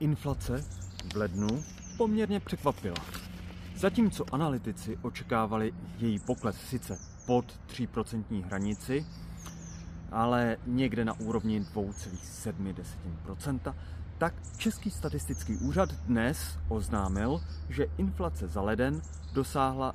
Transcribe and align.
inflace 0.00 0.64
v 1.12 1.16
lednu 1.16 1.64
poměrně 1.96 2.40
překvapila. 2.40 2.96
Zatímco 3.76 4.24
analytici 4.32 4.98
očekávali 5.02 5.74
její 5.98 6.18
pokles 6.18 6.56
sice 6.56 6.98
pod 7.26 7.60
3% 7.68 8.44
hranici, 8.44 9.06
ale 10.12 10.56
někde 10.66 11.04
na 11.04 11.20
úrovni 11.20 11.60
2,7%, 11.60 13.74
tak 14.18 14.34
Český 14.56 14.90
statistický 14.90 15.56
úřad 15.56 15.92
dnes 15.92 16.58
oznámil, 16.68 17.40
že 17.68 17.86
inflace 17.98 18.48
za 18.48 18.60
leden 18.60 19.02
dosáhla 19.32 19.94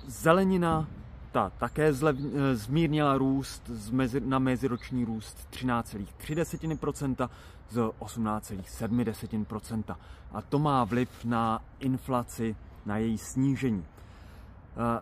Zelenina 0.07 0.87
ta 1.31 1.49
také 1.49 1.93
zlev, 1.93 2.17
eh, 2.19 2.55
zmírnila 2.55 3.17
růst 3.17 3.69
mezi, 3.91 4.19
na 4.19 4.39
meziroční 4.39 5.05
růst 5.05 5.47
13,3% 5.49 7.29
z 7.69 7.91
18,7%. 7.99 9.97
A 10.31 10.41
to 10.41 10.59
má 10.59 10.83
vliv 10.83 11.09
na 11.25 11.61
inflaci, 11.79 12.55
na 12.85 12.97
její 12.97 13.17
snížení. 13.17 13.85
Eh, 13.85 15.01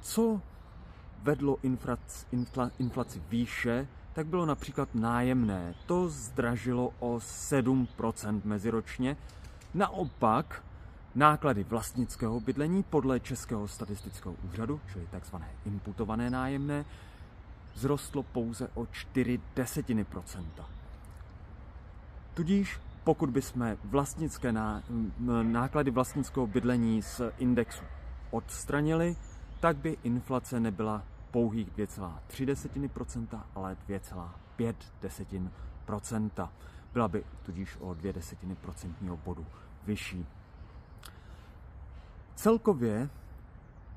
co 0.00 0.40
vedlo 1.22 1.58
inflaci, 1.62 2.26
infla, 2.32 2.70
inflaci 2.78 3.22
výše, 3.28 3.88
tak 4.12 4.26
bylo 4.26 4.46
například 4.46 4.94
nájemné. 4.94 5.74
To 5.86 6.08
zdražilo 6.08 6.92
o 6.98 7.20
7% 7.20 8.44
meziročně. 8.44 9.16
Naopak 9.74 10.64
Náklady 11.16 11.64
vlastnického 11.64 12.40
bydlení 12.40 12.82
podle 12.82 13.20
Českého 13.20 13.68
statistického 13.68 14.34
úřadu, 14.48 14.80
čili 14.92 15.06
takzvané 15.10 15.48
imputované 15.64 16.30
nájemné, 16.30 16.84
vzrostlo 17.74 18.22
pouze 18.22 18.68
o 18.74 18.86
4 18.86 19.40
desetiny 19.56 20.04
procenta. 20.04 20.68
Tudíž 22.34 22.80
pokud 23.04 23.30
bychom 23.30 23.76
vlastnické 23.84 24.52
ná, 24.52 24.82
náklady 25.42 25.90
vlastnického 25.90 26.46
bydlení 26.46 27.02
z 27.02 27.20
indexu 27.38 27.84
odstranili, 28.30 29.16
tak 29.60 29.76
by 29.76 29.96
inflace 30.02 30.60
nebyla 30.60 31.02
pouhých 31.30 31.70
2,3%, 31.70 33.40
ale 33.54 33.76
2,5%. 33.88 36.48
Byla 36.92 37.08
by 37.08 37.24
tudíž 37.42 37.76
o 37.80 37.94
2 37.94 38.12
desetiny 38.12 38.56
procentního 38.56 39.16
bodu 39.16 39.46
vyšší. 39.86 40.26
Celkově 42.36 43.08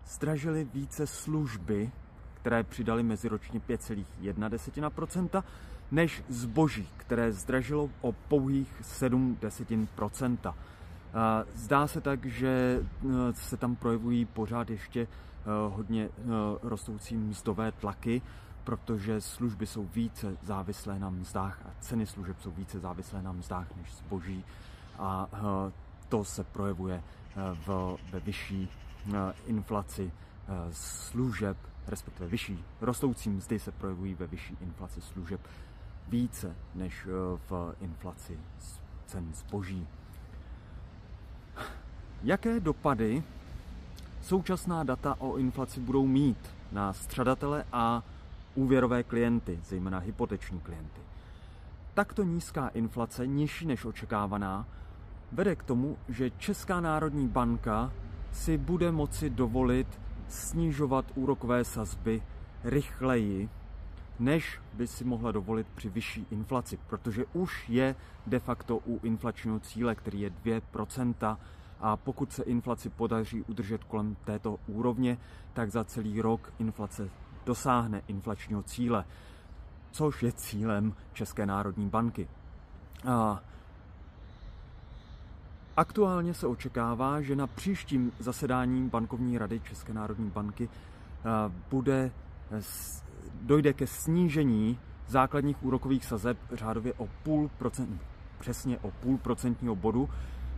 zdražily 0.07 0.67
více 0.73 1.07
služby, 1.07 1.91
které 2.33 2.63
přidali 2.63 3.03
meziročně 3.03 3.59
5,1%, 3.59 5.43
než 5.91 6.23
zboží, 6.29 6.89
které 6.97 7.31
zdražilo 7.31 7.89
o 8.01 8.11
pouhých 8.11 8.81
7%. 8.81 10.53
Zdá 11.53 11.87
se 11.87 12.01
tak, 12.01 12.25
že 12.25 12.49
e, 12.49 13.33
se 13.33 13.57
tam 13.57 13.75
projevují 13.75 14.25
pořád 14.25 14.69
ještě 14.69 15.01
e, 15.01 15.07
hodně 15.69 16.05
e, 16.05 16.09
rostoucí 16.63 17.17
mzdové 17.17 17.71
tlaky, 17.71 18.21
protože 18.63 19.21
služby 19.21 19.67
jsou 19.67 19.83
více 19.83 20.37
závislé 20.41 20.99
na 20.99 21.09
mzdách 21.09 21.61
a 21.65 21.69
ceny 21.79 22.05
služeb 22.05 22.37
jsou 22.41 22.51
více 22.51 22.79
závislé 22.79 23.21
na 23.21 23.31
mzdách 23.31 23.67
než 23.75 23.95
zboží 23.95 24.45
a 24.99 25.27
to 26.09 26.23
se 26.23 26.43
projevuje 26.43 27.03
v, 27.53 27.97
ve 28.11 28.19
vyšší 28.19 28.69
eh, 29.13 29.33
inflaci 29.47 30.11
eh, 30.11 30.53
služeb, 30.71 31.57
respektive 31.87 32.29
vyšší 32.29 32.63
rostoucí 32.81 33.29
mzdy 33.29 33.59
se 33.59 33.71
projevují 33.71 34.13
ve 34.13 34.27
vyšší 34.27 34.57
inflaci 34.61 35.01
služeb 35.01 35.41
více 36.07 36.55
než 36.75 37.07
eh, 37.07 37.37
v 37.49 37.75
inflaci 37.81 38.39
cen 39.05 39.33
zboží. 39.33 39.87
Jaké 42.23 42.59
dopady 42.59 43.23
současná 44.21 44.83
data 44.83 45.15
o 45.19 45.37
inflaci 45.37 45.79
budou 45.79 46.07
mít 46.07 46.37
na 46.71 46.93
střadatele 46.93 47.65
a 47.71 48.03
úvěrové 48.55 49.03
klienty, 49.03 49.59
zejména 49.63 49.99
hypoteční 49.99 50.59
klienty? 50.59 51.01
Takto 51.93 52.23
nízká 52.23 52.67
inflace, 52.67 53.27
nižší 53.27 53.65
než 53.65 53.85
očekávaná, 53.85 54.65
vede 55.31 55.55
k 55.55 55.63
tomu, 55.63 55.97
že 56.07 56.29
Česká 56.29 56.79
národní 56.79 57.27
banka 57.27 57.91
si 58.31 58.57
bude 58.57 58.91
moci 58.91 59.29
dovolit 59.29 60.01
snižovat 60.27 61.05
úrokové 61.15 61.65
sazby 61.65 62.21
rychleji, 62.63 63.49
než 64.19 64.61
by 64.73 64.87
si 64.87 65.03
mohla 65.03 65.31
dovolit 65.31 65.67
při 65.75 65.89
vyšší 65.89 66.27
inflaci, 66.31 66.79
protože 66.87 67.25
už 67.33 67.69
je 67.69 67.95
de 68.27 68.39
facto 68.39 68.77
u 68.77 68.99
inflačního 69.03 69.59
cíle, 69.59 69.95
který 69.95 70.21
je 70.21 70.29
2%, 70.29 71.37
a 71.79 71.97
pokud 71.97 72.33
se 72.33 72.43
inflaci 72.43 72.89
podaří 72.89 73.41
udržet 73.41 73.83
kolem 73.83 74.15
této 74.25 74.59
úrovně, 74.67 75.17
tak 75.53 75.71
za 75.71 75.83
celý 75.83 76.21
rok 76.21 76.53
inflace 76.59 77.09
dosáhne 77.45 78.01
inflačního 78.07 78.63
cíle, 78.63 79.05
což 79.91 80.23
je 80.23 80.31
cílem 80.31 80.93
České 81.13 81.45
národní 81.45 81.89
banky. 81.89 82.27
A 83.07 83.41
Aktuálně 85.79 86.33
se 86.33 86.47
očekává, 86.47 87.21
že 87.21 87.35
na 87.35 87.47
příštím 87.47 88.11
zasedání 88.19 88.89
bankovní 88.89 89.37
rady 89.37 89.59
České 89.59 89.93
národní 89.93 90.29
banky 90.29 90.69
eh, 90.69 91.29
bude, 91.69 92.11
dojde 93.41 93.73
ke 93.73 93.87
snížení 93.87 94.79
základních 95.07 95.63
úrokových 95.63 96.05
sazeb 96.05 96.37
řádově 96.51 96.93
o 96.93 97.07
půl 97.23 97.49
procent, 97.57 98.01
přesně 98.39 98.77
o 98.79 98.91
půl 98.91 99.17
procentního 99.17 99.75
bodu, 99.75 100.09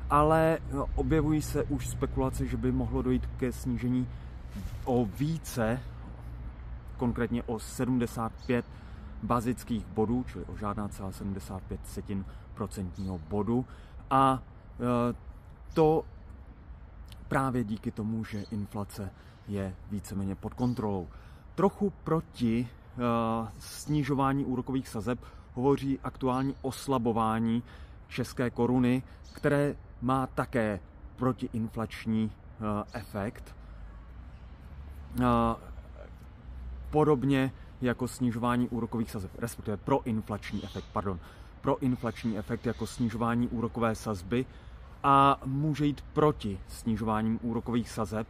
ale 0.09 0.57
eh, 0.57 0.75
objevují 0.95 1.41
se 1.41 1.63
už 1.63 1.87
spekulace, 1.87 2.45
že 2.45 2.57
by 2.57 2.71
mohlo 2.71 3.01
dojít 3.01 3.25
ke 3.37 3.51
snížení 3.51 4.07
o 4.85 5.05
více, 5.05 5.79
konkrétně 6.97 7.43
o 7.43 7.59
75 7.59 8.65
bazických 9.23 9.85
bodů, 9.85 10.25
čili 10.31 10.45
o 10.45 10.57
žádná 10.57 10.87
celá 10.87 11.11
75 11.11 11.79
setin 11.87 12.25
procentního 12.53 13.19
bodu. 13.29 13.65
A 14.09 14.41
Eh, 14.41 14.60
to 15.73 16.05
právě 17.27 17.63
díky 17.63 17.91
tomu, 17.91 18.23
že 18.23 18.45
inflace 18.51 19.11
je 19.47 19.75
víceméně 19.91 20.35
pod 20.35 20.53
kontrolou. 20.53 21.07
Trochu 21.55 21.89
proti 22.03 22.67
snižování 23.59 24.45
úrokových 24.45 24.87
sazeb 24.87 25.19
hovoří 25.53 25.99
aktuální 26.03 26.55
oslabování 26.61 27.63
české 28.07 28.49
koruny, 28.49 29.03
které 29.33 29.75
má 30.01 30.27
také 30.27 30.79
protiinflační 31.15 32.31
efekt. 32.93 33.55
Podobně 36.89 37.53
jako 37.81 38.07
snižování 38.07 38.69
úrokových 38.69 39.11
sazeb, 39.11 39.31
respektive 39.37 39.77
proinflační 39.77 40.63
efekt, 40.63 40.85
pardon, 40.93 41.19
proinflační 41.61 42.37
efekt 42.37 42.65
jako 42.65 42.87
snižování 42.87 43.47
úrokové 43.47 43.95
sazby 43.95 44.45
a 45.03 45.39
může 45.45 45.85
jít 45.85 46.01
proti 46.13 46.59
snižováním 46.67 47.39
úrokových 47.41 47.89
sazeb, 47.89 48.27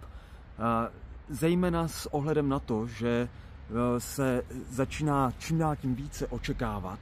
zejména 1.29 1.87
s 1.87 2.13
ohledem 2.13 2.49
na 2.49 2.59
to, 2.59 2.87
že 2.87 3.29
se 3.97 4.43
začíná 4.69 5.31
čím 5.39 5.57
dál 5.57 5.75
tím 5.75 5.95
více 5.95 6.27
očekávat, 6.27 6.99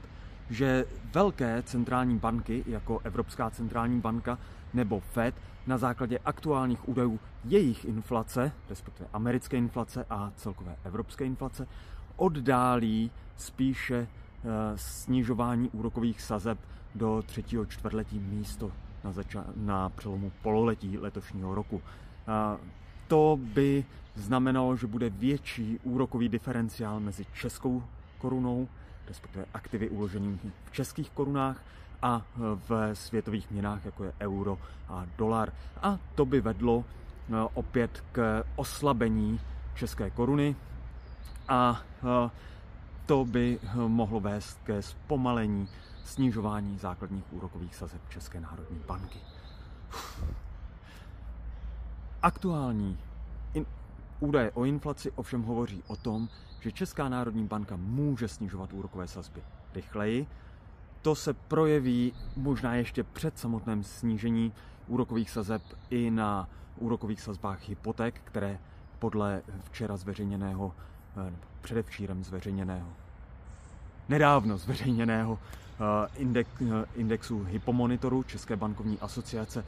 že 0.50 0.84
velké 1.14 1.62
centrální 1.62 2.18
banky, 2.18 2.64
jako 2.66 3.00
Evropská 3.04 3.50
centrální 3.50 4.00
banka 4.00 4.38
nebo 4.74 5.00
Fed, 5.00 5.34
na 5.66 5.78
základě 5.78 6.18
aktuálních 6.18 6.88
údajů 6.88 7.20
jejich 7.44 7.84
inflace, 7.84 8.52
respektive 8.68 9.08
americké 9.12 9.56
inflace 9.56 10.06
a 10.10 10.32
celkové 10.36 10.76
evropské 10.84 11.24
inflace, 11.24 11.66
oddálí 12.16 13.10
spíše 13.36 13.96
eh, 13.96 14.48
snižování 14.76 15.70
úrokových 15.70 16.20
sazeb 16.20 16.58
do 16.94 17.22
třetího 17.26 17.66
čtvrtletí 17.66 18.18
místo 18.18 18.72
na, 19.04 19.12
zača- 19.12 19.52
na 19.56 19.88
přelomu 19.88 20.32
pololetí 20.42 20.98
letošního 20.98 21.54
roku. 21.54 21.82
To 23.08 23.38
by 23.42 23.84
znamenalo, 24.14 24.76
že 24.76 24.86
bude 24.86 25.10
větší 25.10 25.78
úrokový 25.82 26.28
diferenciál 26.28 27.00
mezi 27.00 27.26
českou 27.34 27.82
korunou, 28.18 28.68
respektive 29.08 29.44
aktivy 29.54 29.88
uloženými 29.88 30.38
v 30.64 30.72
českých 30.72 31.10
korunách 31.10 31.64
a 32.02 32.22
v 32.68 32.94
světových 32.94 33.50
měnách, 33.50 33.84
jako 33.84 34.04
je 34.04 34.12
euro 34.20 34.58
a 34.88 35.06
dolar. 35.18 35.52
A 35.82 35.98
to 36.14 36.24
by 36.24 36.40
vedlo 36.40 36.84
eh, 36.84 37.34
opět 37.54 38.04
k 38.12 38.44
oslabení 38.56 39.40
české 39.74 40.10
koruny 40.10 40.56
a 41.48 41.82
eh, 42.02 42.30
to 43.10 43.24
by 43.24 43.58
eh, 43.62 43.76
mohlo 43.76 44.20
vést 44.20 44.58
ke 44.64 44.82
zpomalení 44.82 45.68
snižování 46.04 46.78
základních 46.78 47.32
úrokových 47.32 47.74
sazeb 47.74 48.00
České 48.08 48.40
národní 48.40 48.78
banky. 48.86 49.18
Aktuální 52.22 52.98
in, 53.54 53.66
údaje 54.20 54.50
o 54.50 54.64
inflaci 54.64 55.10
ovšem 55.10 55.42
hovoří 55.42 55.82
o 55.86 55.96
tom, 55.96 56.28
že 56.60 56.72
Česká 56.72 57.08
národní 57.08 57.44
banka 57.46 57.76
může 57.76 58.28
snižovat 58.28 58.72
úrokové 58.72 59.08
sazby 59.08 59.42
rychleji. 59.74 60.26
To 61.02 61.14
se 61.14 61.34
projeví 61.34 62.12
možná 62.36 62.74
ještě 62.74 63.04
před 63.04 63.38
samotném 63.38 63.84
snížení 63.84 64.52
úrokových 64.86 65.30
sazeb 65.30 65.62
i 65.90 66.10
na 66.10 66.48
úrokových 66.76 67.20
sazbách 67.20 67.68
hypoték, 67.68 68.20
které 68.24 68.58
podle 68.98 69.42
včera 69.64 69.96
zveřejněného, 69.96 70.74
eh, 71.28 71.32
předevčírem 71.60 72.24
zveřejněného, 72.24 72.99
nedávno 74.10 74.58
zveřejněného 74.58 75.38
eh, 76.12 76.44
eh, 76.44 76.84
indexu 76.94 77.44
Hypomonitoru 77.44 78.22
České 78.22 78.56
bankovní 78.56 78.98
asociace 79.00 79.64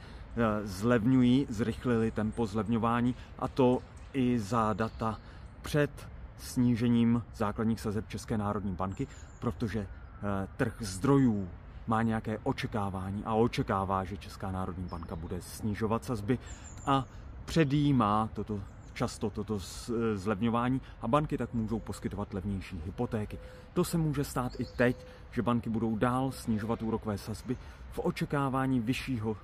zlevňují, 0.63 1.45
zrychlili 1.49 2.11
tempo 2.11 2.45
zlevňování 2.45 3.15
a 3.39 3.47
to 3.47 3.81
i 4.13 4.39
za 4.39 4.73
data 4.73 5.19
před 5.61 5.91
snížením 6.37 7.23
základních 7.35 7.81
sazeb 7.81 8.07
České 8.07 8.37
národní 8.37 8.75
banky, 8.75 9.07
protože 9.39 9.79
eh, 9.79 10.47
trh 10.57 10.75
zdrojů 10.79 11.49
má 11.87 12.01
nějaké 12.01 12.39
očekávání 12.43 13.23
a 13.25 13.33
očekává, 13.33 14.03
že 14.03 14.17
Česká 14.17 14.51
národní 14.51 14.87
banka 14.87 15.15
bude 15.15 15.41
snižovat 15.41 16.05
sazby 16.05 16.39
a 16.85 17.05
předjímá 17.45 18.29
toto 18.33 18.59
často 18.93 19.29
toto 19.29 19.57
eh, 19.59 20.17
zlevňování 20.17 20.81
a 21.01 21.07
banky 21.07 21.37
tak 21.37 21.53
můžou 21.53 21.79
poskytovat 21.79 22.33
levnější 22.33 22.81
hypotéky. 22.85 23.39
To 23.73 23.83
se 23.83 23.97
může 23.97 24.23
stát 24.23 24.59
i 24.59 24.65
teď, 24.65 25.05
že 25.31 25.41
banky 25.41 25.69
budou 25.69 25.95
dál 25.95 26.31
snižovat 26.31 26.81
úrokové 26.81 27.17
sazby 27.17 27.57
v 27.91 27.99
očekávání 27.99 28.79
vyššího, 28.79 29.37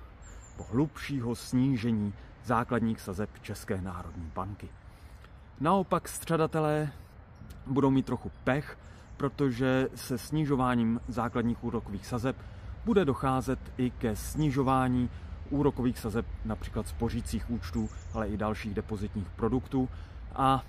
hlubšího 0.70 1.34
snížení 1.34 2.14
základních 2.44 3.00
sazeb 3.00 3.30
České 3.42 3.80
národní 3.80 4.30
banky. 4.34 4.68
Naopak 5.60 6.08
střadatelé 6.08 6.92
budou 7.66 7.90
mít 7.90 8.06
trochu 8.06 8.30
pech, 8.44 8.78
protože 9.16 9.88
se 9.94 10.18
snižováním 10.18 11.00
základních 11.08 11.64
úrokových 11.64 12.06
sazeb 12.06 12.36
bude 12.84 13.04
docházet 13.04 13.58
i 13.76 13.90
ke 13.90 14.16
snižování 14.16 15.10
úrokových 15.52 15.98
sazeb 15.98 16.26
například 16.44 16.88
spořících 16.88 17.50
účtů, 17.50 17.88
ale 18.14 18.28
i 18.28 18.36
dalších 18.36 18.74
depozitních 18.74 19.30
produktů. 19.30 19.88
A 20.34 20.64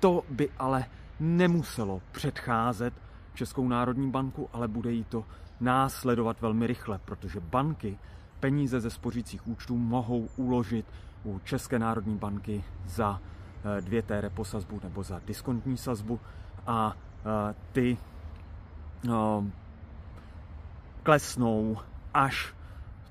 to 0.00 0.22
by 0.30 0.48
ale 0.58 0.84
nemuselo 1.20 2.02
předcházet 2.12 2.94
Českou 3.34 3.68
národní 3.68 4.10
banku, 4.10 4.48
ale 4.52 4.68
bude 4.68 4.92
jí 4.92 5.04
to 5.04 5.24
následovat 5.60 6.40
velmi 6.40 6.66
rychle, 6.66 6.98
protože 6.98 7.40
banky 7.40 7.98
peníze 8.40 8.80
ze 8.80 8.90
spořících 8.90 9.46
účtů 9.46 9.76
mohou 9.76 10.28
uložit 10.36 10.86
u 11.24 11.40
České 11.44 11.78
národní 11.78 12.16
banky 12.16 12.64
za 12.86 13.20
2T 13.80 14.04
eh, 14.08 14.20
repo 14.20 14.44
sazbu 14.44 14.80
nebo 14.82 15.02
za 15.02 15.20
diskontní 15.26 15.76
sazbu 15.76 16.20
a 16.66 16.96
eh, 16.96 17.54
ty 17.72 17.98
no, 19.04 19.50
klesnou, 21.02 21.76
až 22.14 22.54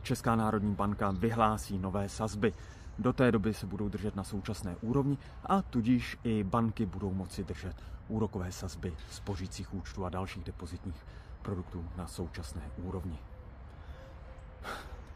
Česká 0.10 0.36
národní 0.36 0.76
banka 0.76 1.12
vyhlásí 1.12 1.78
nové 1.78 2.10
sazby. 2.10 2.54
Do 3.00 3.14
té 3.14 3.32
doby 3.32 3.54
se 3.54 3.66
budou 3.68 3.90
držet 3.90 4.16
na 4.16 4.24
současné 4.24 4.76
úrovni 4.82 5.18
a 5.46 5.62
tudíž 5.62 6.18
i 6.24 6.44
banky 6.44 6.86
budou 6.86 7.14
moci 7.14 7.44
držet 7.44 7.76
úrokové 8.08 8.52
sazby 8.52 8.94
spořících 9.12 9.74
účtů 9.74 10.06
a 10.06 10.10
dalších 10.10 10.44
depozitních 10.44 11.06
produktů 11.42 11.86
na 11.98 12.08
současné 12.08 12.62
úrovni. 12.78 13.20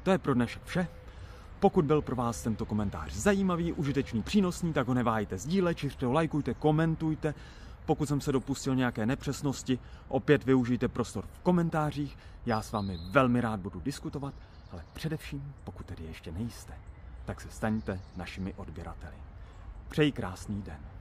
To 0.03 0.11
je 0.11 0.17
pro 0.17 0.33
dnešek 0.33 0.63
vše. 0.63 0.87
Pokud 1.59 1.85
byl 1.85 2.01
pro 2.01 2.15
vás 2.15 2.43
tento 2.43 2.65
komentář 2.65 3.13
zajímavý, 3.13 3.73
užitečný, 3.73 4.23
přínosný, 4.23 4.73
tak 4.73 4.87
ho 4.87 4.93
neváhejte 4.93 5.37
sdílet, 5.37 5.77
čište 5.77 6.05
ho, 6.05 6.11
lajkujte, 6.11 6.53
komentujte. 6.53 7.33
Pokud 7.85 8.07
jsem 8.07 8.21
se 8.21 8.31
dopustil 8.31 8.75
nějaké 8.75 9.05
nepřesnosti, 9.05 9.79
opět 10.07 10.43
využijte 10.43 10.87
prostor 10.87 11.25
v 11.33 11.39
komentářích. 11.39 12.17
Já 12.45 12.61
s 12.61 12.71
vámi 12.71 12.99
velmi 13.11 13.41
rád 13.41 13.59
budu 13.59 13.79
diskutovat, 13.79 14.33
ale 14.73 14.85
především, 14.93 15.53
pokud 15.63 15.85
tedy 15.85 16.03
ještě 16.03 16.31
nejste, 16.31 16.73
tak 17.25 17.41
se 17.41 17.51
staňte 17.51 17.99
našimi 18.15 18.53
odběrateli. 18.53 19.15
Přeji 19.89 20.11
krásný 20.11 20.61
den. 20.61 20.92